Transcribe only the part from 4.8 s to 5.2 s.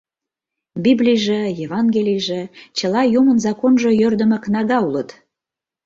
улыт.